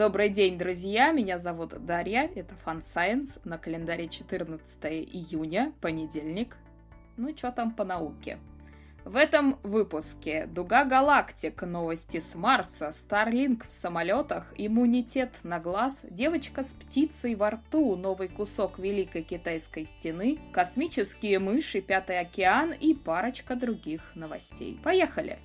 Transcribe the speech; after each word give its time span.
Добрый 0.00 0.30
день, 0.30 0.56
друзья! 0.56 1.12
Меня 1.12 1.38
зовут 1.38 1.74
Дарья, 1.84 2.30
это 2.34 2.54
Fun 2.64 2.82
Science, 2.82 3.38
на 3.44 3.58
календаре 3.58 4.08
14 4.08 4.82
июня, 4.86 5.74
понедельник. 5.82 6.56
Ну, 7.18 7.36
что 7.36 7.52
там 7.52 7.70
по 7.70 7.84
науке? 7.84 8.38
В 9.04 9.14
этом 9.14 9.58
выпуске 9.62 10.46
Дуга 10.46 10.86
Галактик, 10.86 11.60
новости 11.60 12.18
с 12.18 12.34
Марса, 12.34 12.94
Старлинг 12.94 13.66
в 13.66 13.70
самолетах, 13.70 14.54
иммунитет 14.56 15.34
на 15.42 15.60
глаз, 15.60 15.98
девочка 16.08 16.64
с 16.64 16.72
птицей 16.72 17.34
во 17.34 17.50
рту, 17.50 17.94
новый 17.94 18.28
кусок 18.28 18.78
Великой 18.78 19.22
Китайской 19.22 19.84
стены, 19.84 20.38
космические 20.50 21.40
мыши, 21.40 21.82
Пятый 21.82 22.18
океан 22.18 22.72
и 22.72 22.94
парочка 22.94 23.54
других 23.54 24.00
новостей. 24.14 24.80
Поехали! 24.82 25.38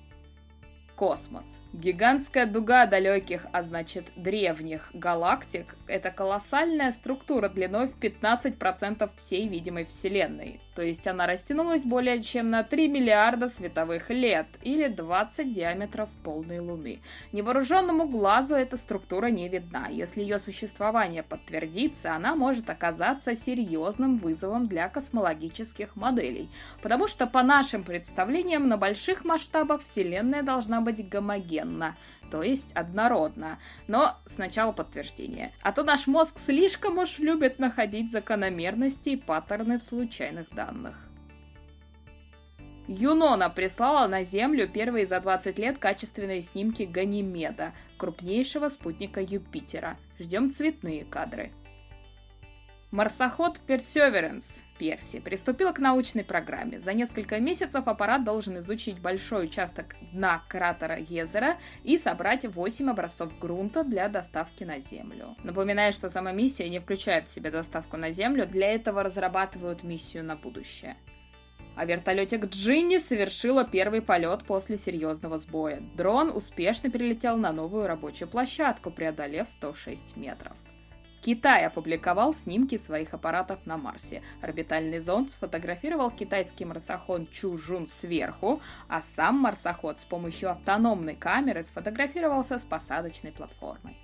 космос. 0.96 1.60
Гигантская 1.76 2.46
дуга 2.46 2.86
далеких, 2.86 3.46
а 3.52 3.62
значит 3.62 4.06
древних 4.16 4.88
галактик– 4.94 5.76
это 5.86 6.10
колоссальная 6.10 6.90
структура 6.90 7.50
длиной 7.50 7.88
в 7.88 7.98
15% 7.98 9.10
всей 9.18 9.46
видимой 9.46 9.84
Вселенной. 9.84 10.62
То 10.74 10.80
есть 10.80 11.06
она 11.06 11.26
растянулась 11.26 11.84
более 11.84 12.22
чем 12.22 12.48
на 12.48 12.62
3 12.62 12.88
миллиарда 12.88 13.48
световых 13.48 14.08
лет, 14.08 14.46
или 14.62 14.88
20 14.88 15.52
диаметров 15.52 16.08
полной 16.24 16.60
Луны. 16.60 17.00
Невооруженному 17.32 18.08
глазу 18.08 18.54
эта 18.54 18.78
структура 18.78 19.26
не 19.26 19.48
видна. 19.50 19.88
Если 19.88 20.22
ее 20.22 20.38
существование 20.38 21.22
подтвердится, 21.22 22.14
она 22.14 22.34
может 22.36 22.70
оказаться 22.70 23.36
серьезным 23.36 24.16
вызовом 24.16 24.66
для 24.66 24.88
космологических 24.88 25.94
моделей. 25.94 26.48
Потому 26.80 27.06
что 27.06 27.26
по 27.26 27.42
нашим 27.42 27.84
представлениям 27.84 28.66
на 28.66 28.78
больших 28.78 29.24
масштабах 29.26 29.82
Вселенная 29.82 30.42
должна 30.42 30.80
быть 30.80 31.06
гомогенна, 31.66 31.96
то 32.30 32.42
есть 32.42 32.72
однородна. 32.72 33.58
Но 33.86 34.16
сначала 34.26 34.72
подтверждение. 34.72 35.52
А 35.62 35.72
то 35.72 35.82
наш 35.82 36.06
мозг 36.06 36.38
слишком 36.38 36.98
уж 36.98 37.18
любит 37.18 37.58
находить 37.58 38.10
закономерности 38.10 39.10
и 39.10 39.16
паттерны 39.16 39.78
в 39.78 39.82
случайных 39.82 40.50
данных. 40.54 40.96
Юнона 42.88 43.50
прислала 43.50 44.06
на 44.06 44.22
Землю 44.22 44.68
первые 44.68 45.06
за 45.06 45.20
20 45.20 45.58
лет 45.58 45.78
качественные 45.78 46.40
снимки 46.40 46.84
Ганимеда, 46.84 47.72
крупнейшего 47.96 48.68
спутника 48.68 49.20
Юпитера. 49.20 49.96
Ждем 50.20 50.50
цветные 50.50 51.04
кадры. 51.04 51.50
Марсоход 52.92 53.60
Perseverance 53.66 54.60
Перси 54.78 55.18
приступил 55.18 55.72
к 55.72 55.80
научной 55.80 56.22
программе. 56.22 56.78
За 56.78 56.92
несколько 56.92 57.40
месяцев 57.40 57.88
аппарат 57.88 58.24
должен 58.24 58.58
изучить 58.60 59.00
большой 59.00 59.46
участок 59.46 59.96
дна 60.12 60.44
кратера 60.48 60.96
Езера 60.96 61.56
и 61.82 61.98
собрать 61.98 62.44
8 62.44 62.88
образцов 62.88 63.36
грунта 63.40 63.82
для 63.82 64.08
доставки 64.08 64.62
на 64.62 64.78
Землю. 64.78 65.34
Напоминаю, 65.42 65.92
что 65.92 66.10
сама 66.10 66.30
миссия 66.30 66.68
не 66.68 66.78
включает 66.78 67.26
в 67.26 67.32
себя 67.32 67.50
доставку 67.50 67.96
на 67.96 68.12
Землю, 68.12 68.46
для 68.46 68.72
этого 68.72 69.02
разрабатывают 69.02 69.82
миссию 69.82 70.22
на 70.22 70.36
будущее. 70.36 70.96
А 71.74 71.84
вертолетик 71.84 72.46
Джинни 72.46 72.98
совершила 72.98 73.64
первый 73.64 74.00
полет 74.00 74.44
после 74.44 74.78
серьезного 74.78 75.38
сбоя. 75.38 75.82
Дрон 75.96 76.30
успешно 76.30 76.88
перелетел 76.88 77.36
на 77.36 77.50
новую 77.52 77.88
рабочую 77.88 78.28
площадку, 78.28 78.92
преодолев 78.92 79.50
106 79.50 80.16
метров. 80.16 80.56
Китай 81.26 81.66
опубликовал 81.66 82.34
снимки 82.34 82.78
своих 82.78 83.12
аппаратов 83.12 83.66
на 83.66 83.76
Марсе. 83.76 84.22
Орбитальный 84.40 85.00
зонд 85.00 85.32
сфотографировал 85.32 86.12
китайский 86.12 86.64
марсоход 86.64 87.32
Чужун 87.32 87.88
сверху, 87.88 88.60
а 88.86 89.02
сам 89.02 89.40
марсоход 89.40 89.98
с 89.98 90.04
помощью 90.04 90.52
автономной 90.52 91.16
камеры 91.16 91.64
сфотографировался 91.64 92.58
с 92.58 92.64
посадочной 92.64 93.32
платформой. 93.32 93.98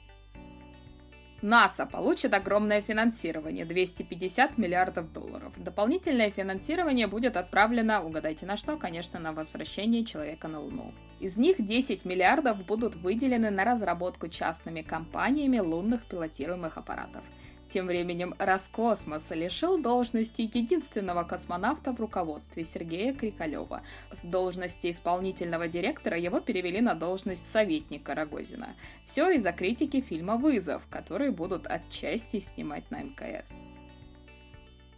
НАСА 1.43 1.87
получит 1.87 2.35
огромное 2.35 2.81
финансирование– 2.83 3.65
250 3.67 4.59
миллиардов 4.59 5.13
долларов. 5.13 5.53
Дополнительное 5.57 6.31
финансирование 6.31 7.09
будет 7.09 7.37
отправлено, 7.37 8.01
угадайте 8.03 8.47
на 8.47 8.57
что, 8.57 8.77
конечно, 8.77 9.19
на 9.19 9.33
возвращение 9.33 10.05
человека 10.05 10.47
на 10.47 10.61
Луну. 10.61 10.95
Из 11.19 11.37
них 11.37 11.57
10 11.59 12.05
миллиардов 12.05 12.65
будут 12.65 12.95
выделены 12.95 13.51
на 13.51 13.65
разработку 13.65 14.29
частными 14.29 14.83
компаниями 14.83 15.59
лунных 15.59 16.05
пилотируемых 16.05 16.79
аппаратов– 16.79 17.25
тем 17.69 17.87
временем 17.87 18.35
Роскосмос 18.39 19.31
лишил 19.31 19.81
должности 19.81 20.43
единственного 20.43 21.25
космонавта 21.25 21.93
в 21.93 22.01
руководстве 22.01 22.65
Сергея 22.65 23.15
Крикалева. 23.15 23.83
С 24.13 24.23
должности 24.23 24.91
исполнительного 24.91 25.69
директора 25.69 26.19
его 26.19 26.41
перевели 26.41 26.81
на 26.81 26.95
должность 26.95 27.47
советника 27.47 28.15
Рогозина. 28.15 28.77
Все 29.05 29.31
из-за 29.31 29.53
критики 29.53 30.01
фильма 30.01 30.37
«Вызов», 30.37 30.87
который 30.91 31.31
будут 31.31 31.67
отчасти 31.67 32.41
снимать 32.41 32.91
на 32.91 33.03
МКС. 33.03 33.53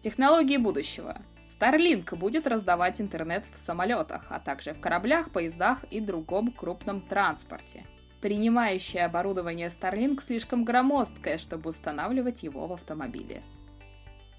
Технологии 0.01 0.59
будущего. 0.59 1.23
Starlink 1.47 2.15
будет 2.17 2.47
раздавать 2.47 3.01
интернет 3.01 3.45
в 3.53 3.59
самолетах, 3.59 4.27
а 4.31 4.41
также 4.41 4.73
в 4.73 4.81
кораблях, 4.81 5.31
поездах 5.31 5.85
и 5.91 6.01
другом 6.01 6.51
крупном 6.51 7.01
транспорте. 7.01 7.87
Принимающее 8.25 9.05
оборудование 9.05 9.69
Starlink 9.69 10.23
слишком 10.23 10.65
громоздкое, 10.65 11.37
чтобы 11.37 11.69
устанавливать 11.69 12.43
его 12.43 12.67
в 12.67 12.73
автомобиле. 12.73 13.43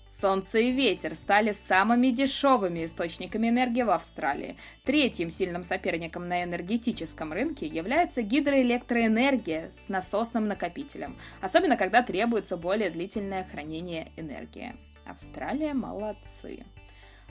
Солнце 0.08 0.58
и 0.58 0.72
ветер 0.72 1.14
стали 1.14 1.52
самыми 1.52 2.08
дешевыми 2.08 2.84
источниками 2.86 3.50
энергии 3.50 3.84
в 3.84 3.92
Австралии. 3.92 4.58
Третьим 4.86 5.30
сильным 5.30 5.64
соперником 5.64 6.28
на 6.28 6.44
энергетическом 6.44 7.32
рынке 7.32 7.68
является 7.68 8.24
гидроэлектроэнергия 8.24 9.70
с 9.86 9.88
насосным 9.88 10.48
накопителем, 10.48 11.16
особенно 11.40 11.78
когда 11.78 12.02
требуется 12.02 12.58
более 12.58 12.90
длительное 12.90 13.44
хранение 13.44 14.12
энергии. 14.18 14.76
Австралия 15.06 15.76
молодцы. 15.76 16.66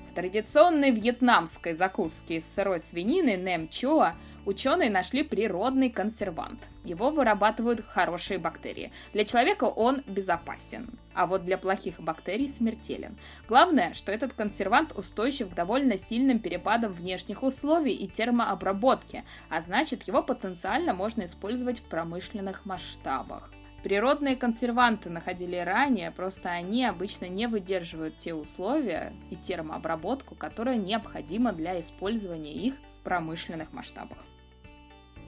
В 0.08 0.14
традиционной 0.14 0.90
вьетнамской 0.90 1.74
закуске 1.74 2.36
из 2.36 2.54
сырой 2.54 2.78
свинины 2.78 3.36
Нэм 3.36 3.68
Чоа 3.68 4.14
ученые 4.46 4.90
нашли 4.90 5.22
природный 5.22 5.90
консервант. 5.90 6.60
Его 6.84 7.10
вырабатывают 7.10 7.84
хорошие 7.86 8.38
бактерии. 8.38 8.92
Для 9.12 9.24
человека 9.24 9.64
он 9.64 10.02
безопасен, 10.06 10.88
а 11.14 11.26
вот 11.26 11.44
для 11.44 11.58
плохих 11.58 11.98
бактерий 12.00 12.48
смертелен. 12.48 13.16
Главное, 13.48 13.92
что 13.94 14.12
этот 14.12 14.34
консервант 14.34 14.92
устойчив 14.96 15.50
к 15.50 15.54
довольно 15.54 15.96
сильным 15.96 16.38
перепадам 16.38 16.92
внешних 16.92 17.42
условий 17.42 17.94
и 17.94 18.06
термообработке, 18.06 19.24
а 19.48 19.60
значит 19.60 20.04
его 20.04 20.22
потенциально 20.22 20.94
можно 20.94 21.24
использовать 21.24 21.80
в 21.80 21.84
промышленных 21.84 22.66
масштабах. 22.66 23.50
Природные 23.84 24.34
консерванты 24.34 25.10
находили 25.10 25.56
ранее, 25.56 26.10
просто 26.10 26.48
они 26.48 26.86
обычно 26.86 27.26
не 27.26 27.46
выдерживают 27.46 28.16
те 28.16 28.32
условия 28.32 29.12
и 29.28 29.36
термообработку, 29.36 30.34
которая 30.34 30.78
необходима 30.78 31.52
для 31.52 31.78
использования 31.78 32.54
их 32.54 32.76
в 32.76 33.04
промышленных 33.04 33.74
масштабах. 33.74 34.16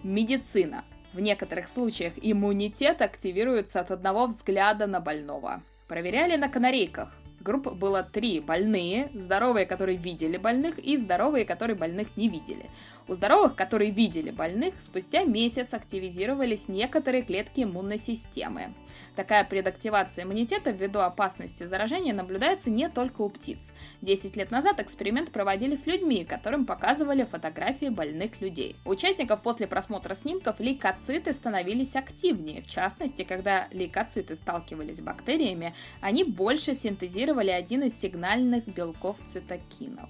Медицина. 0.03 0.87
В 1.13 1.21
некоторых 1.21 1.69
случаях 1.69 2.15
иммунитет 2.17 3.03
активируется 3.03 3.81
от 3.81 3.91
одного 3.91 4.27
взгляда 4.27 4.87
на 4.87 5.01
больного. 5.01 5.63
Проверяли 5.87 6.37
на 6.37 6.49
канарейках 6.49 7.15
групп 7.47 7.73
было 7.75 8.03
три. 8.03 8.41
Больные, 8.41 9.11
здоровые, 9.15 9.67
которые 9.67 9.97
видели 9.97 10.37
больных, 10.37 10.79
и 10.79 10.97
здоровые, 10.97 11.45
которые 11.45 11.77
больных 11.77 12.17
не 12.17 12.29
видели. 12.29 12.69
У 13.09 13.15
здоровых, 13.15 13.55
которые 13.55 13.93
видели 13.93 14.31
больных, 14.31 14.75
спустя 14.81 15.23
месяц 15.23 15.73
активизировались 15.75 16.67
некоторые 16.67 17.23
клетки 17.23 17.63
иммунной 17.63 17.99
системы. 17.99 18.75
Такая 19.15 19.45
предактивация 19.45 20.25
иммунитета 20.25 20.71
ввиду 20.71 20.99
опасности 20.99 21.65
заражения 21.65 22.13
наблюдается 22.13 22.69
не 22.69 22.89
только 22.89 23.21
у 23.23 23.29
птиц. 23.29 23.73
Десять 24.03 24.37
лет 24.37 24.51
назад 24.51 24.81
эксперимент 24.81 25.31
проводили 25.31 25.77
с 25.77 25.87
людьми, 25.87 26.25
которым 26.25 26.67
показывали 26.67 27.23
фотографии 27.25 27.91
больных 27.91 28.41
людей. 28.41 28.75
У 28.85 28.91
участников 28.91 29.43
после 29.43 29.67
просмотра 29.67 30.15
снимков 30.15 30.59
лейкоциты 30.59 31.33
становились 31.33 31.95
активнее. 31.95 32.63
В 32.63 32.69
частности, 32.69 33.23
когда 33.23 33.69
лейкоциты 33.71 34.35
сталкивались 34.35 34.97
с 34.97 35.01
бактериями, 35.01 35.75
они 36.01 36.25
больше 36.25 36.75
синтезировали 36.75 37.36
синтезировали 37.37 37.51
один 37.51 37.83
из 37.83 38.01
сигнальных 38.01 38.67
белков 38.67 39.17
цитокинов. 39.27 40.09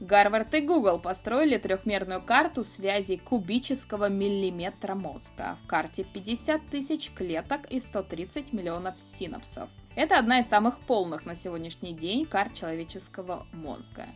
Гарвард 0.00 0.54
и 0.54 0.60
Google 0.60 0.98
построили 0.98 1.56
трехмерную 1.56 2.22
карту 2.22 2.64
связи 2.64 3.16
кубического 3.16 4.08
миллиметра 4.08 4.94
мозга. 4.94 5.56
В 5.64 5.66
карте 5.66 6.04
50 6.04 6.68
тысяч 6.70 7.10
клеток 7.14 7.66
и 7.70 7.80
130 7.80 8.52
миллионов 8.52 8.94
синапсов. 9.00 9.70
Это 9.94 10.18
одна 10.18 10.40
из 10.40 10.48
самых 10.48 10.78
полных 10.80 11.24
на 11.24 11.34
сегодняшний 11.34 11.94
день 11.94 12.26
карт 12.26 12.54
человеческого 12.54 13.46
мозга. 13.52 14.06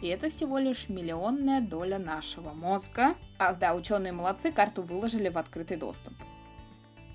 И 0.00 0.08
это 0.08 0.28
всего 0.28 0.58
лишь 0.58 0.88
миллионная 0.88 1.60
доля 1.60 1.98
нашего 1.98 2.52
мозга. 2.52 3.14
Ах 3.38 3.58
да, 3.58 3.74
ученые 3.74 4.12
молодцы, 4.12 4.50
карту 4.50 4.82
выложили 4.82 5.28
в 5.28 5.38
открытый 5.38 5.76
доступ. 5.76 6.14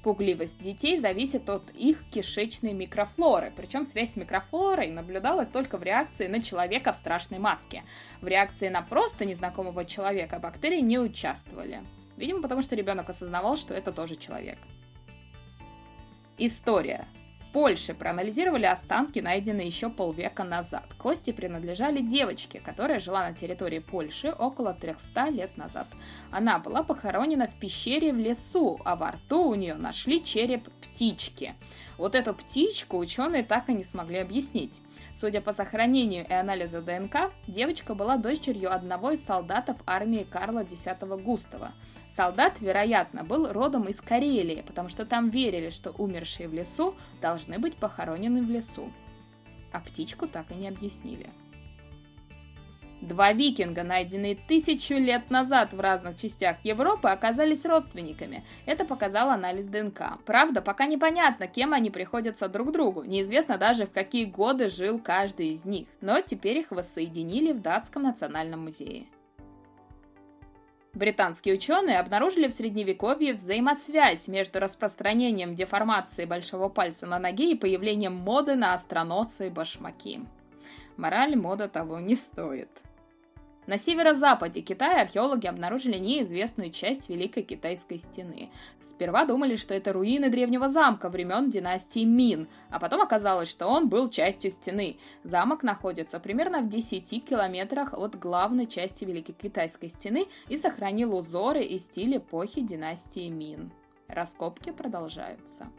Пугливость 0.04 0.62
детей 0.62 1.00
зависит 1.00 1.50
от 1.50 1.70
их 1.70 2.04
кишечной 2.12 2.74
микрофлоры, 2.74 3.54
причем 3.56 3.86
связь 3.86 4.14
с 4.14 4.16
микрофлорой 4.18 4.92
наблюдалась 4.92 5.48
только 5.48 5.78
в 5.78 5.84
реакции 5.84 6.28
на 6.28 6.42
человека 6.42 6.92
в 6.92 6.98
страшной 6.98 7.40
маске. 7.40 7.84
В 8.20 8.28
реакции 8.28 8.68
на 8.68 8.82
просто 8.82 9.24
незнакомого 9.24 9.86
человека 9.86 10.40
бактерии 10.40 10.82
не 10.82 11.00
участвовали. 11.00 11.84
Видимо, 12.18 12.42
потому 12.42 12.62
что 12.62 12.76
ребенок 12.76 13.10
осознавал, 13.10 13.56
что 13.56 13.74
это 13.74 13.94
тоже 13.94 14.18
человек. 14.18 14.60
История. 16.38 17.08
Польше 17.54 17.94
проанализировали 17.94 18.66
останки, 18.66 19.20
найденные 19.20 19.68
еще 19.68 19.92
полвека 19.92 20.44
назад. 20.44 20.86
Кости 20.98 21.32
принадлежали 21.32 22.02
девочке, 22.02 22.60
которая 22.60 23.00
жила 23.00 23.30
на 23.30 23.36
территории 23.36 23.78
Польши 23.78 24.32
около 24.32 24.74
300 24.74 25.30
лет 25.30 25.56
назад. 25.56 25.86
Она 26.32 26.58
была 26.58 26.82
похоронена 26.82 27.48
в 27.48 27.54
пещере 27.60 28.12
в 28.12 28.18
лесу, 28.18 28.82
а 28.84 28.96
во 28.96 29.12
рту 29.12 29.50
у 29.50 29.54
нее 29.54 29.76
нашли 29.76 30.24
череп 30.24 30.68
птички. 30.82 31.54
Вот 32.00 32.16
эту 32.16 32.34
птичку 32.34 32.98
ученые 32.98 33.44
так 33.44 33.70
и 33.70 33.74
не 33.74 33.84
смогли 33.84 34.18
объяснить. 34.18 34.82
Судя 35.16 35.42
по 35.42 35.54
сохранению 35.54 36.26
и 36.28 36.34
анализу 36.34 36.82
ДНК, 36.82 37.32
девочка 37.48 37.96
была 37.96 38.18
дочерью 38.18 38.74
одного 38.74 39.12
из 39.12 39.24
солдатов 39.24 39.78
армии 39.86 40.26
Карла 40.30 40.64
X 40.64 40.88
Густава. 41.24 41.72
Солдат, 42.12 42.62
вероятно, 42.62 43.24
был 43.24 43.52
родом 43.52 43.86
из 43.86 44.00
Карелии, 44.00 44.64
потому 44.66 44.90
что 44.90 45.06
там 45.06 45.30
верили, 45.30 45.72
что 45.72 45.92
умершие 45.92 46.48
в 46.48 46.54
лесу 46.54 46.96
должны 47.22 47.58
быть 47.58 47.76
похоронены 47.76 48.44
в 48.44 48.50
лесу. 48.50 48.92
А 49.72 49.80
птичку 49.80 50.28
так 50.28 50.52
и 50.52 50.56
не 50.56 50.68
объяснили. 50.68 51.32
Два 53.04 53.34
викинга, 53.34 53.84
найденные 53.84 54.34
тысячу 54.36 54.94
лет 54.94 55.30
назад 55.30 55.74
в 55.74 55.80
разных 55.82 56.16
частях 56.16 56.56
Европы, 56.64 57.10
оказались 57.10 57.66
родственниками. 57.66 58.46
Это 58.66 58.86
показал 58.86 59.30
анализ 59.30 59.68
ДНК. 59.68 60.20
Правда, 60.26 60.62
пока 60.62 60.86
непонятно, 60.86 61.48
кем 61.48 61.74
они 61.74 61.90
приходятся 61.90 62.48
друг 62.48 62.72
другу. 62.72 63.04
Неизвестно 63.04 63.58
даже, 63.58 63.88
в 63.88 63.92
какие 63.92 64.24
годы 64.24 64.70
жил 64.70 65.00
каждый 65.00 65.50
из 65.50 65.66
них. 65.66 65.90
Но 66.00 66.22
теперь 66.22 66.60
их 66.60 66.72
воссоединили 66.72 67.52
в 67.52 67.62
Датском 67.62 68.04
национальном 68.04 68.62
музее. 68.62 69.08
Британские 70.94 71.56
ученые 71.56 72.00
обнаружили 72.00 72.48
в 72.48 72.54
средневековье 72.54 73.34
взаимосвязь 73.34 74.30
между 74.30 74.62
распространением 74.62 75.56
деформации 75.56 76.24
большого 76.24 76.70
пальца 76.70 77.06
на 77.06 77.20
ноге 77.20 77.52
и 77.52 77.56
появлением 77.56 78.16
моды 78.16 78.56
на 78.56 78.74
остроносые 78.74 79.50
башмаки. 79.50 80.22
Мораль 80.96 81.36
мода 81.36 81.68
того 81.68 82.00
не 82.00 82.16
стоит. 82.16 82.70
На 83.66 83.78
северо-западе 83.78 84.62
Китая 84.62 85.02
археологи 85.02 85.48
обнаружили 85.48 85.98
неизвестную 85.98 86.72
часть 86.72 87.08
Великой 87.10 87.44
Китайской 87.44 87.98
стены. 87.98 88.50
Сперва 88.84 89.26
думали, 89.26 89.56
что 89.56 89.74
это 89.74 89.94
руины 89.94 90.30
древнего 90.30 90.68
замка 90.68 91.10
времен 91.10 91.50
династии 91.50 92.04
Мин, 92.04 92.50
а 92.70 92.80
потом 92.80 93.02
оказалось, 93.02 93.50
что 93.50 93.68
он 93.68 93.88
был 93.88 94.10
частью 94.10 94.52
стены. 94.52 94.98
Замок 95.24 95.64
находится 95.64 96.20
примерно 96.20 96.60
в 96.60 96.70
10 96.70 97.24
километрах 97.24 97.94
от 97.94 98.20
главной 98.20 98.68
части 98.68 99.06
Великой 99.06 99.34
Китайской 99.34 99.90
стены 99.90 100.28
и 100.50 100.58
сохранил 100.58 101.16
узоры 101.16 101.64
и 101.64 101.80
стиль 101.80 102.18
эпохи 102.18 102.62
династии 102.62 103.30
Мин. 103.30 103.72
Раскопки 104.08 104.72
продолжаются. 104.72 105.70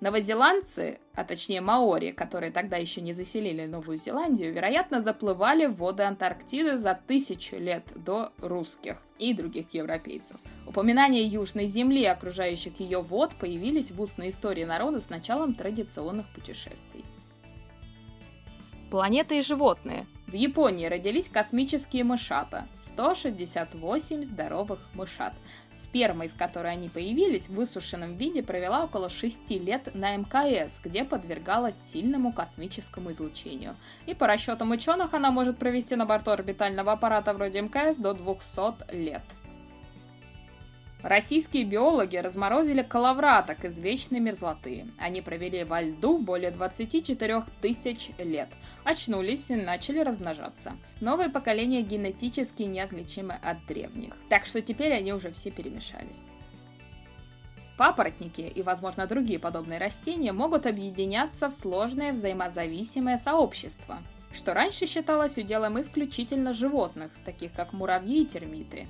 Новозеландцы, 0.00 0.98
а 1.14 1.24
точнее 1.24 1.62
маори, 1.62 2.10
которые 2.12 2.52
тогда 2.52 2.76
еще 2.76 3.00
не 3.00 3.14
заселили 3.14 3.64
Новую 3.64 3.96
Зеландию, 3.96 4.52
вероятно, 4.52 5.00
заплывали 5.00 5.66
в 5.66 5.76
воды 5.76 6.02
Антарктиды 6.02 6.76
за 6.76 7.00
тысячу 7.06 7.56
лет 7.56 7.84
до 7.94 8.30
русских 8.38 8.98
и 9.18 9.32
других 9.32 9.72
европейцев. 9.72 10.36
Упоминания 10.66 11.24
Южной 11.24 11.66
Земли 11.66 12.02
и 12.02 12.06
окружающих 12.06 12.78
ее 12.78 13.00
вод 13.00 13.34
появились 13.36 13.90
в 13.90 14.00
устной 14.00 14.28
истории 14.28 14.64
народа 14.64 15.00
с 15.00 15.08
началом 15.08 15.54
традиционных 15.54 16.26
путешествий. 16.34 17.04
Планеты 18.96 19.40
и 19.40 19.42
животные. 19.42 20.06
В 20.26 20.32
Японии 20.32 20.86
родились 20.86 21.28
космические 21.28 22.02
мышата. 22.02 22.66
168 22.80 24.24
здоровых 24.24 24.78
мышат. 24.94 25.34
Сперма, 25.74 26.24
из 26.24 26.32
которой 26.32 26.72
они 26.72 26.88
появились, 26.88 27.50
в 27.50 27.56
высушенном 27.56 28.16
виде 28.16 28.42
провела 28.42 28.84
около 28.84 29.10
6 29.10 29.50
лет 29.50 29.94
на 29.94 30.16
МКС, 30.16 30.80
где 30.82 31.04
подвергалась 31.04 31.76
сильному 31.92 32.32
космическому 32.32 33.12
излучению. 33.12 33.76
И 34.06 34.14
по 34.14 34.26
расчетам 34.26 34.70
ученых 34.70 35.12
она 35.12 35.30
может 35.30 35.58
провести 35.58 35.94
на 35.94 36.06
борту 36.06 36.30
орбитального 36.30 36.92
аппарата 36.92 37.34
вроде 37.34 37.60
мкс 37.60 37.98
до 37.98 38.14
200 38.14 38.94
лет. 38.94 39.24
Российские 41.06 41.62
биологи 41.62 42.16
разморозили 42.16 42.82
коловраток 42.82 43.64
из 43.64 43.78
вечной 43.78 44.18
мерзлоты. 44.18 44.88
Они 44.98 45.20
провели 45.20 45.62
во 45.62 45.80
льду 45.80 46.18
более 46.18 46.50
24 46.50 47.44
тысяч 47.60 48.10
лет. 48.18 48.48
Очнулись 48.82 49.48
и 49.50 49.54
начали 49.54 50.00
размножаться. 50.00 50.72
Новое 51.00 51.28
поколение 51.28 51.82
генетически 51.82 52.64
неотличимы 52.64 53.34
от 53.34 53.64
древних. 53.66 54.14
Так 54.28 54.46
что 54.46 54.60
теперь 54.60 54.92
они 54.92 55.12
уже 55.12 55.30
все 55.30 55.52
перемешались. 55.52 56.26
Папоротники 57.78 58.40
и, 58.40 58.62
возможно, 58.62 59.06
другие 59.06 59.38
подобные 59.38 59.78
растения 59.78 60.32
могут 60.32 60.66
объединяться 60.66 61.48
в 61.50 61.52
сложное 61.52 62.10
взаимозависимое 62.14 63.16
сообщество, 63.16 63.98
что 64.32 64.54
раньше 64.54 64.86
считалось 64.86 65.38
уделом 65.38 65.80
исключительно 65.80 66.52
животных, 66.52 67.12
таких 67.24 67.52
как 67.52 67.72
муравьи 67.72 68.22
и 68.22 68.26
термиты. 68.26 68.88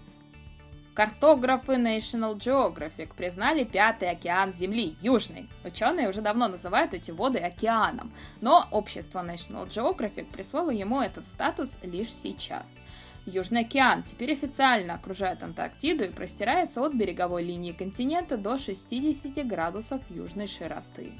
Картографы 0.96 1.74
National 1.74 2.38
Geographic 2.38 3.14
признали 3.14 3.64
пятый 3.64 4.08
океан 4.08 4.54
Земли, 4.54 4.96
Южный. 5.02 5.46
Ученые 5.62 6.08
уже 6.08 6.22
давно 6.22 6.48
называют 6.48 6.94
эти 6.94 7.10
воды 7.10 7.38
океаном, 7.38 8.14
но 8.40 8.66
общество 8.70 9.22
National 9.22 9.68
Geographic 9.68 10.24
присвоило 10.32 10.70
ему 10.70 11.02
этот 11.02 11.26
статус 11.26 11.78
лишь 11.82 12.10
сейчас. 12.10 12.80
Южный 13.26 13.60
океан 13.60 14.04
теперь 14.04 14.32
официально 14.32 14.94
окружает 14.94 15.42
Антарктиду 15.42 16.04
и 16.04 16.08
простирается 16.08 16.80
от 16.80 16.94
береговой 16.94 17.44
линии 17.44 17.72
континента 17.72 18.38
до 18.38 18.56
60 18.56 19.46
градусов 19.46 20.00
южной 20.08 20.46
широты. 20.46 21.12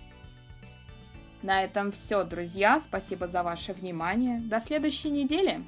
На 1.43 1.63
этом 1.63 1.93
все, 1.93 2.25
друзья. 2.25 2.81
Спасибо 2.81 3.27
за 3.27 3.43
ваше 3.43 3.75
внимание. 3.75 4.41
До 4.41 4.59
следующей 4.59 5.11
недели. 5.11 5.63